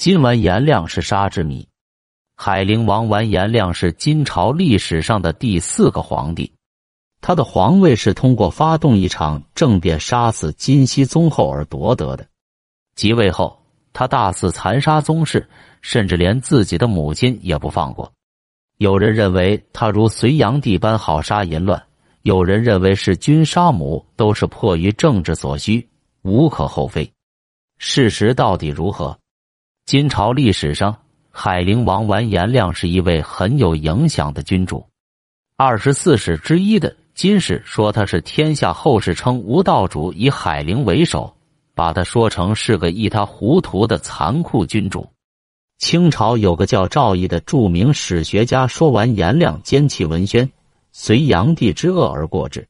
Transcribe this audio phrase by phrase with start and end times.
[0.00, 1.68] 金完颜亮是沙之谜。
[2.34, 6.54] 海陵王完颜亮是金朝历史上的第四个皇帝，
[7.20, 12.26] 他的皇位是通过发动一场政变杀死金熙宗后而夺得的。
[12.94, 15.46] 即位后，他大肆残杀宗室，
[15.82, 18.10] 甚至连自己的母亲也不放过。
[18.78, 21.82] 有人认为他如隋炀帝般好杀淫乱，
[22.22, 25.86] 有人认为是君杀母，都是迫于政治所需，
[26.22, 27.12] 无可厚非。
[27.76, 29.14] 事实到底如何？
[29.90, 30.98] 金朝历史上。
[31.32, 34.86] 海陵王完颜亮是一位很有影响的君主，
[35.56, 41.34] 二十四史之一的《金史》说他是天下后世称吴道主以海陵为首，
[41.74, 45.08] 把他说成是个一塌糊涂的残酷君主。
[45.78, 50.52] 清朝有个叫赵翼的著名史学家说完颜亮奸弃文宣，
[50.92, 52.68] 隋炀帝之恶而过之。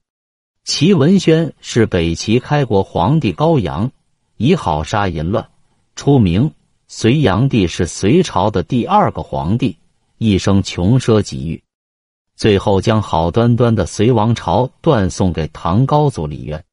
[0.65, 3.93] 齐文宣是北齐开国皇帝高阳，
[4.39, 5.47] 以好杀淫乱
[5.95, 6.51] 出名。
[6.93, 9.79] 隋炀帝是隋朝的第二个皇帝，
[10.19, 11.63] 一生穷奢极欲，
[12.35, 16.65] 最后将好端端的隋王朝断送给唐高祖李渊。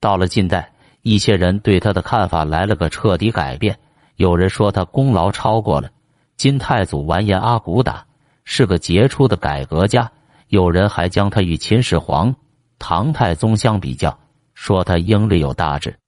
[0.00, 0.72] 到了近代，
[1.02, 3.78] 一些人对他的看法来了个彻底改变。
[4.16, 5.90] 有人说他功劳超过了
[6.38, 8.06] 金太祖完颜阿骨打，
[8.44, 10.10] 是个杰出的改革家；
[10.48, 12.34] 有人还将他与秦始皇、
[12.78, 14.18] 唐太宗相比较，
[14.54, 15.98] 说他英略有大志。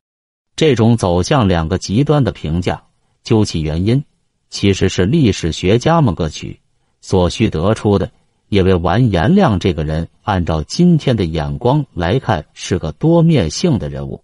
[0.57, 2.83] 这种走向两个极端的评价。
[3.23, 4.05] 究其原因，
[4.51, 6.61] 其实是历史学家们各取
[7.01, 8.11] 所需得出的。
[8.49, 14.23] 因为完颜亮这个人，按照今天的眼光来看，是个多面性的人物。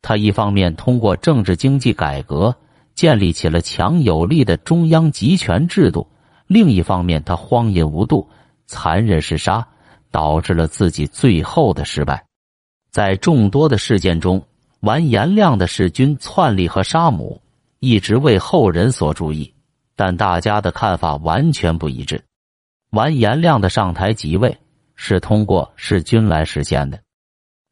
[0.00, 2.56] 他一方面通过政治经济改革
[2.96, 6.08] 建立起了强有力的中央集权制度，
[6.48, 8.28] 另一方面他荒淫无度、
[8.66, 9.68] 残忍嗜杀，
[10.10, 12.24] 导致了自己最后的失败。
[12.90, 14.44] 在众多的事件中，
[14.80, 17.40] 完颜亮的弑君、篡立和杀母。
[17.84, 19.52] 一直为后人所注意，
[19.96, 22.22] 但大家的看法完全不一致。
[22.90, 24.56] 完颜亮的上台即位
[24.94, 27.00] 是通过弑君来实现的。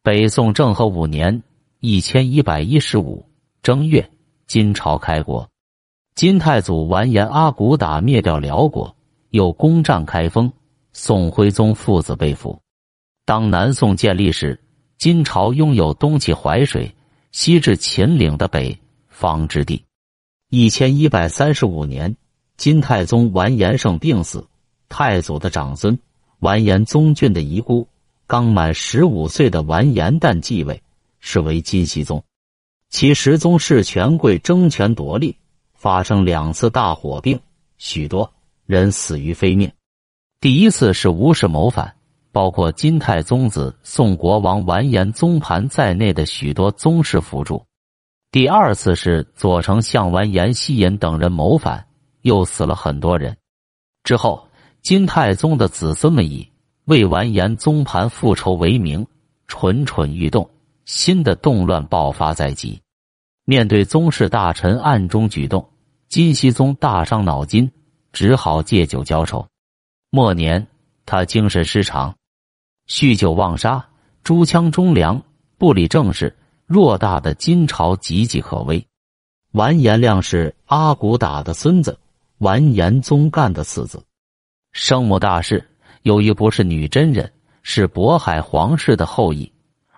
[0.02, 1.40] 北宋政和五年
[1.78, 3.24] （一千一百一十五）
[3.62, 4.10] 正月，
[4.48, 5.48] 金朝开国，
[6.16, 8.92] 金太祖完颜阿骨打灭掉辽国，
[9.30, 10.52] 又攻占开封，
[10.92, 12.60] 宋徽宗父子被俘。
[13.24, 14.60] 当南宋建立时，
[14.98, 16.92] 金朝拥有东起淮水、
[17.30, 18.76] 西至秦岭的北
[19.08, 19.80] 方之地。
[20.52, 22.16] 一千一百三十五年，
[22.56, 24.48] 金太宗完颜晟病死，
[24.88, 25.96] 太祖的长孙
[26.40, 27.86] 完颜宗俊的遗孤
[28.26, 30.82] 刚满十五岁的完颜旦继位，
[31.20, 32.24] 是为金熙宗。
[32.88, 35.36] 其十宗室权贵争权夺利，
[35.72, 37.38] 发生两次大火并，
[37.78, 38.32] 许多
[38.66, 39.70] 人死于非命。
[40.40, 41.94] 第一次是吴氏谋反，
[42.32, 47.64] 包括金太宗子宋国王完颜宗盘在内的许多宗室辅助。
[48.32, 51.84] 第二次是左丞相完颜希尹等人谋反，
[52.22, 53.36] 又死了很多人。
[54.04, 54.46] 之后，
[54.82, 56.48] 金太宗的子孙们以
[56.84, 59.04] 为完颜宗盘复仇为名，
[59.48, 60.48] 蠢蠢欲动。
[60.84, 62.80] 新的动乱爆发在即。
[63.44, 65.68] 面对宗室大臣暗中举动，
[66.08, 67.70] 金熙宗大伤脑筋，
[68.12, 69.46] 只好借酒浇愁。
[70.10, 70.66] 末年，
[71.04, 72.14] 他精神失常，
[72.88, 73.88] 酗酒妄杀，
[74.22, 75.20] 诛枪忠良，
[75.58, 76.36] 不理政事。
[76.70, 78.86] 偌大的金朝岌岌可危。
[79.50, 81.98] 完颜亮是阿骨打的孙子，
[82.38, 84.00] 完颜宗干的次子，
[84.70, 85.68] 生母大氏
[86.02, 87.32] 由于不是女真人，
[87.64, 89.52] 是渤海皇室的后裔，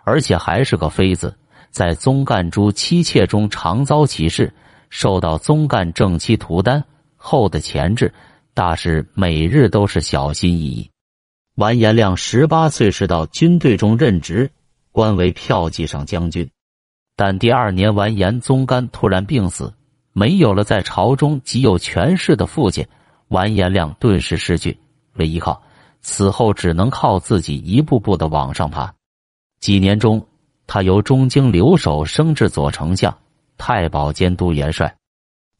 [0.04, 1.36] 而且还是个妃子，
[1.70, 4.50] 在宗干诸妻妾中常遭歧视，
[4.88, 6.82] 受到宗干正妻图丹
[7.16, 8.14] 后的钳制，
[8.54, 10.90] 大氏每日都是小心翼翼。
[11.56, 14.50] 完颜亮十八岁时到军队中任职，
[14.90, 16.50] 官为骠骑上将军。
[17.14, 19.72] 但第二年，完颜宗干突然病死，
[20.12, 22.86] 没有了在朝中极有权势的父亲，
[23.28, 24.78] 完颜亮顿时失去
[25.14, 25.62] 了依靠，
[26.00, 28.92] 此后只能靠自己一步步的往上爬。
[29.60, 30.26] 几年中，
[30.66, 33.16] 他由中京留守升至左丞相、
[33.58, 34.92] 太保监督元帅。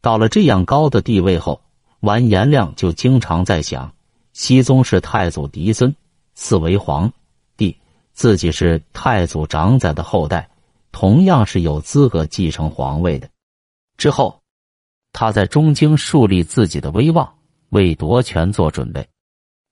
[0.00, 1.60] 到了这样高的地位后，
[2.00, 3.92] 完颜亮就经常在想：
[4.32, 5.94] 熹宗是太祖嫡孙，
[6.34, 7.12] 赐为皇
[7.56, 7.76] 帝，
[8.12, 10.48] 自己是太祖长子的后代。
[10.92, 13.28] 同样是有资格继承皇位的。
[13.96, 14.40] 之后，
[15.12, 17.34] 他在中京树立自己的威望，
[17.70, 19.08] 为夺权做准备。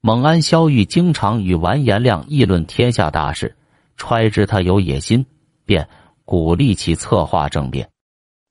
[0.01, 3.55] 蒙安萧玉经常与完颜亮议论天下大事，
[3.97, 5.27] 揣知他有野心，
[5.67, 5.87] 便
[6.25, 7.89] 鼓励其策划政变。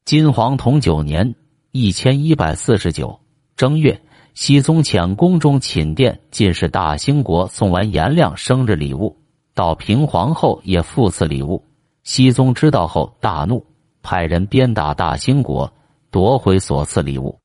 [0.06, 1.36] 金黄同九年
[1.71, 3.19] （一千一百四十九）
[3.57, 4.00] 正月，
[4.33, 9.18] 熹宗遣宫中寝殿进士大兴国送完颜亮生日礼物，
[9.54, 11.63] 到平皇后也附赐礼物。
[12.03, 13.65] 熹宗知道后大怒，
[14.01, 15.71] 派人鞭打大兴国，
[16.09, 17.39] 夺回所赐礼物。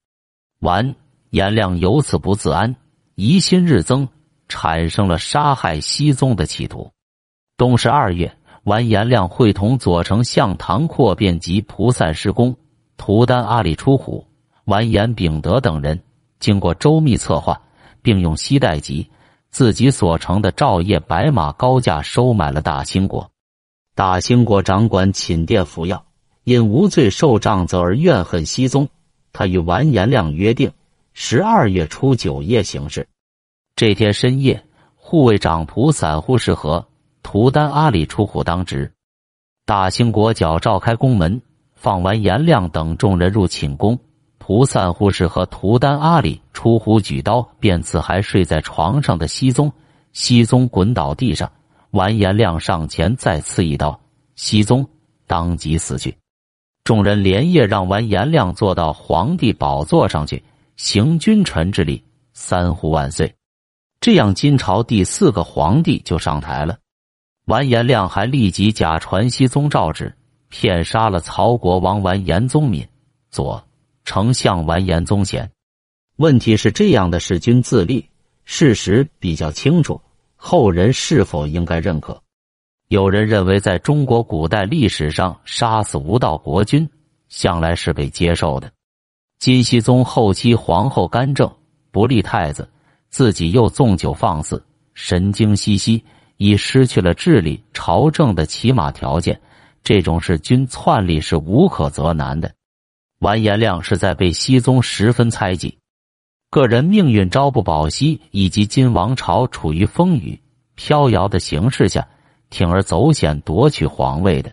[0.60, 0.94] 完
[1.30, 2.74] 颜亮由此不自安，
[3.16, 4.08] 疑心日增，
[4.48, 6.90] 产生了杀害熹宗的企图。
[7.56, 8.34] 冬十二月，
[8.64, 12.56] 完颜亮会同左丞相唐扩便及蒲散师公、
[12.96, 14.26] 图丹阿里出虎、
[14.64, 16.00] 完颜秉德等人，
[16.38, 17.60] 经过周密策划，
[18.00, 19.10] 并用西代籍
[19.50, 23.30] 自己所乘的赵业白马高价收买了大兴国。
[23.96, 26.04] 大兴国掌管寝殿服药，
[26.42, 28.88] 因无罪受杖责而怨恨熹宗。
[29.32, 30.72] 他与完颜亮约定，
[31.12, 33.06] 十二月初九夜行事。
[33.76, 34.64] 这天深夜，
[34.96, 36.84] 护卫长蒲散护士和。
[37.22, 38.92] 图丹阿里出虎当值，
[39.64, 41.40] 大兴国角召开宫门，
[41.74, 43.98] 放完颜亮等众人入寝宫。
[44.38, 49.72] 蒲散护士和图丹阿里出虎举刀，便刺还睡在床上的熹宗。
[50.12, 51.50] 熹宗滚倒地上，
[51.94, 54.00] 完颜亮上前再刺一刀，
[54.34, 54.84] 熹宗
[55.28, 56.16] 当即死去。
[56.82, 60.42] 众人连夜让完颜亮坐到皇帝宝座上去，
[60.76, 62.02] 行君臣之礼，
[62.32, 63.32] 三呼万岁。
[64.00, 66.78] 这样，金朝第四个皇帝就上台了。
[67.44, 70.16] 完颜亮还立即假传熙宗诏旨，
[70.48, 72.84] 骗杀了曹国王完颜宗敏、
[73.30, 73.64] 左
[74.04, 75.48] 丞相完颜宗贤。
[76.16, 78.08] 问题是这样的弑君自立，
[78.44, 80.00] 事实比较清楚，
[80.46, 82.20] 后人是否应该认可？
[82.88, 86.86] 有人认为，在中国古代历史上，杀死无道国君
[87.30, 88.70] 向来是被接受的。
[89.38, 91.50] 金熙宗后期皇后干政
[91.90, 92.68] 不立太子，
[93.08, 94.62] 自己又纵酒放肆，
[94.92, 96.04] 神经兮兮。
[96.36, 99.40] 已失去了治理朝政的起码条件，
[99.82, 102.52] 这种弑君篡立是无可责难的。
[103.20, 105.78] 完颜亮是在被熹宗十分猜忌，
[106.54, 110.40] 个人命运朝不保夕，以及金王朝处于风雨
[110.76, 112.06] 飘摇的形势下，
[112.48, 114.52] 铤而走险夺取皇位的。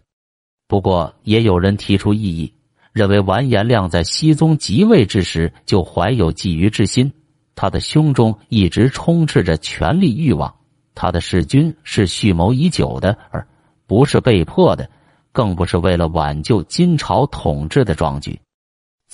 [0.67, 2.51] 不过，也有人提出异议，
[2.91, 7.13] 认为完颜亮在熹宗即位之时就怀有觊觎之心，
[7.53, 10.51] 他的胸中一直充斥着权力欲望。
[10.95, 13.47] 他的弑君是蓄谋已久的，而
[13.85, 14.89] 不是被迫的，
[15.31, 18.39] 更不是为了挽救金朝统治的壮举。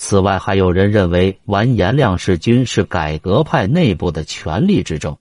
[0.00, 5.18] 此外，还有人认为完颜亮弑君是改革派内部的权力之争。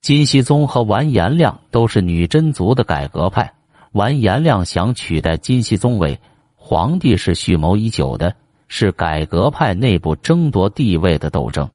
[0.00, 3.54] 金熙宗和完颜亮都是女真族的改革派，
[3.90, 6.20] 完颜亮想取代金熙宗为
[6.54, 8.36] 皇帝是蓄谋已久的，
[8.68, 11.68] 是改革派内部争夺地位的斗争。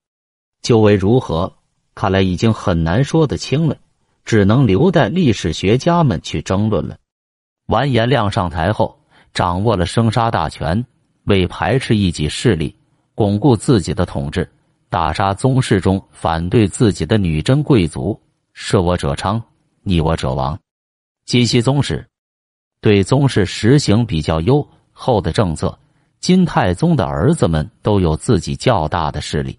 [0.61, 1.53] 究为如何，
[1.93, 3.75] 看来已经很难说得清了。
[4.23, 6.97] 只能留待历史学家们去争论了。
[7.65, 8.99] 完颜亮上台后，
[9.33, 10.85] 掌握了生杀大权，
[11.29, 12.75] 为排斥异己势力，
[13.13, 14.49] 巩固自己的统治，
[14.89, 18.19] 大杀宗室中反对自己的女真贵族，
[18.53, 19.41] 舍我者昌，
[19.83, 20.59] 逆我者亡。
[21.25, 22.03] 金熙宗时，
[22.81, 25.77] 对宗室实行比较优厚的政策。
[26.19, 29.57] 金太宗的儿子们都有自己较大的势力。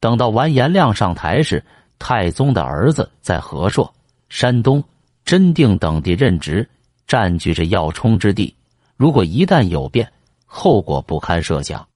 [0.00, 1.62] 等到完颜亮上台时，
[1.98, 3.94] 太宗的儿子在和硕、
[4.28, 4.82] 山东、
[5.24, 6.68] 真定等地任职，
[7.06, 8.52] 占据着要冲之地。
[8.96, 10.10] 如果一旦有变，
[10.44, 11.86] 后果不堪设想。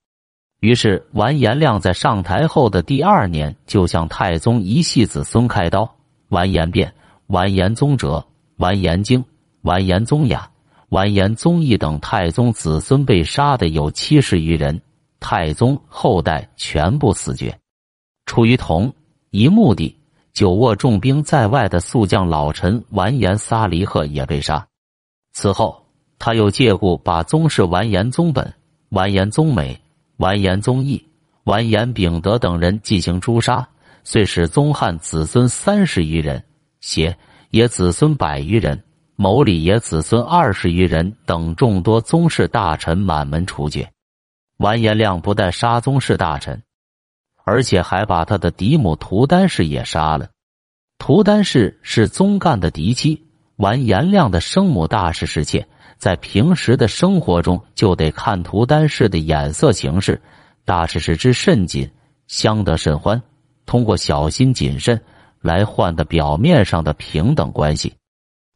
[0.61, 5.89] 于是，完颜亮在上台后的第二年，就向太宗一系子孙开刀：
[6.29, 6.93] 完颜变、
[7.29, 9.25] 完颜宗哲、完颜经、
[9.63, 10.51] 完颜宗雅、
[10.89, 14.81] 完颜宗义等太宗子孙被杀的有七十余人，
[15.21, 17.57] 太宗后代全部死绝。
[18.27, 18.93] 出于同
[19.31, 19.95] 一目的。
[20.35, 24.65] 久卧重兵在外的宿将老臣完颜撒离赫也被杀。
[25.33, 25.85] 此后，
[26.19, 28.55] 他又借故把宗室完颜宗本、
[28.91, 29.81] 完颜宗美、
[30.17, 31.05] 完颜宗义、
[31.45, 33.67] 完颜秉德等人进行诛杀，
[34.05, 36.43] 遂使宗汉子孙三十余人、
[36.81, 37.17] 邪
[37.51, 38.83] 也子孙百余人、
[39.17, 43.89] 谋里也子孙二十余人等众多宗室大臣满门处决。
[44.59, 46.63] 完颜亮不但杀宗室大臣。
[47.45, 50.29] 而且还把他的嫡母涂丹氏也杀了。
[50.99, 53.27] 涂丹氏是宗干的嫡妻，
[53.59, 55.67] 完颜亮的生母大氏侍妾，
[55.99, 60.23] 在平时的生活中就得看涂丹氏的眼色行事，
[60.65, 61.91] 大氏是之甚谨，
[62.29, 63.21] 相得甚欢。
[63.67, 65.03] 通过小心谨慎
[65.41, 67.95] 来换的表面上的平等关系。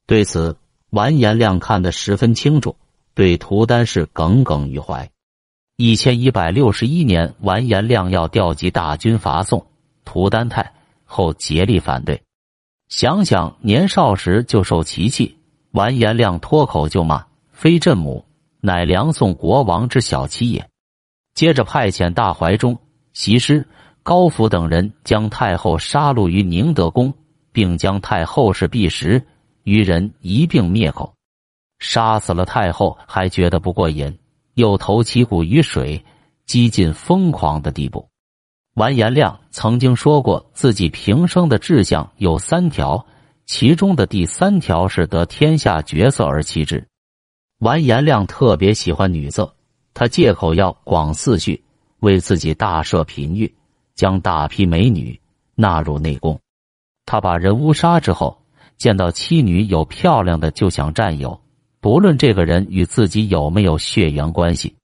[0.07, 0.57] 对此，
[0.91, 2.77] 完颜亮看得十分清楚，
[3.13, 5.11] 对涂丹氏耿耿于怀。
[5.77, 9.67] 一千一百六十一年，完颜亮要调集大军伐宋，
[10.05, 10.73] 涂丹太
[11.05, 12.23] 后竭力反对。
[12.93, 15.39] 想想年少时就受其气，
[15.71, 18.23] 完颜亮脱口就骂：“非朕母，
[18.61, 20.69] 乃梁宋国王之小妻也。”
[21.35, 22.79] 接着派遣大怀中、
[23.15, 23.67] 习师、
[24.03, 27.15] 高福等人将太后杀戮于宁德宫，
[27.51, 29.27] 并将太后氏婢十
[29.65, 31.15] 余人一并灭口。
[31.79, 34.19] 杀死了太后，还觉得不过瘾。
[34.53, 36.05] 又投其骨于水，
[36.45, 38.07] 激进疯狂的地步。
[38.75, 43.05] 完颜亮曾经说过，自己平生的志向有三条，
[43.45, 46.87] 其中的第三条是得天下绝色而妻之。
[47.59, 49.55] 完颜亮特别喜欢女色，
[49.93, 51.63] 他借口要广四序，
[52.01, 53.55] 为自己大设嫔御，
[53.95, 55.21] 将大批美女
[55.55, 56.41] 纳入内宫。
[57.05, 58.43] 他把人乌杀之后，
[58.79, 61.39] 见到妻女有漂亮的就想占有，
[61.81, 64.75] 不论这个人与自己有没有血缘关系。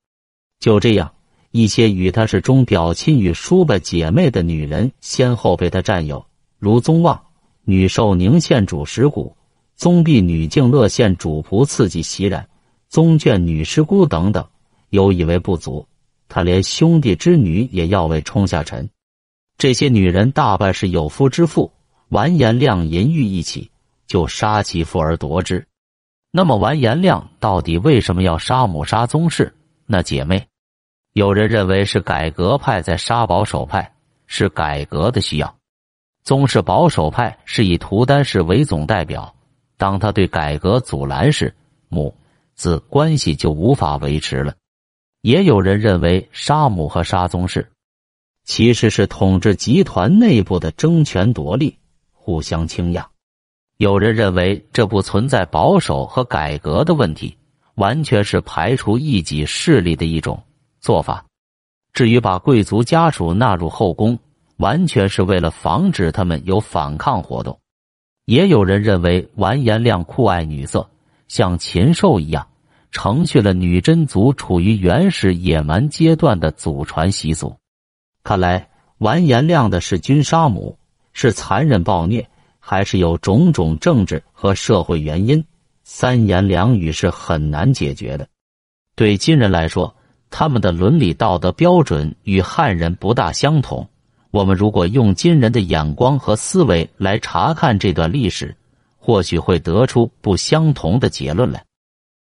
[0.59, 1.11] 就这样。
[1.51, 6.25] 一些与他是中表亲与叔伯姐妹的女人，先后被他占有，
[6.59, 7.19] 如宗旺
[7.63, 9.35] 女寿宁县主石谷、
[9.75, 12.47] 宗弼女静乐县主仆次季袭染、
[12.87, 14.45] 宗眷女师姑等等。
[14.89, 15.87] 有以为不足，
[16.27, 18.89] 他连兄弟之女也要为冲下尘。
[19.57, 21.71] 这些女人大半是有夫之妇，
[22.09, 23.69] 完颜亮淫欲一起，
[24.07, 25.67] 就杀其父而夺之。
[26.31, 29.53] 那么完颜亮到底为什么要杀母杀宗室？
[29.85, 30.47] 那姐妹？
[31.19, 33.91] 有人认为是改革派在杀保守派，
[34.25, 35.53] 是改革的需要。
[36.23, 39.35] 宗室保守派是以图丹氏为总代表，
[39.75, 41.53] 当他对改革阻拦时，
[41.89, 42.15] 母
[42.55, 44.55] 子关系就无法维持了。
[45.19, 47.69] 也有人认为杀母和杀宗室
[48.45, 51.77] 其实是统治集团内部的争权夺利，
[52.13, 53.05] 互相倾轧。
[53.75, 57.35] 有人认为这不存在保守和改革的问题，
[57.75, 60.41] 完全是排除异己势力的一种。
[60.79, 61.25] 做法，
[61.91, 64.17] 至于把贵族家属纳入后宫，
[64.57, 67.59] 完全是为了防止他们有反抗活动。
[68.25, 70.89] 也有人认为完颜亮酷爱女色，
[71.27, 72.47] 像禽兽一样，
[72.91, 77.55] 承续了女真族处于原始野蛮阶段的祖传习俗。
[78.23, 78.69] 看来
[78.99, 80.77] 完颜亮的是君杀母
[81.11, 82.27] 是残忍暴虐，
[82.59, 85.43] 还是有种种政治和社会原因？
[85.83, 88.27] 三言两语是很难解决的。
[88.95, 89.93] 对金人来说。
[90.29, 93.87] 他们的伦理道德标准与汉人不大相同。
[94.31, 98.55] 我们如果用今人的眼光和思维来查看这段历史，
[98.97, 101.65] 或许会得出不相同的结论来。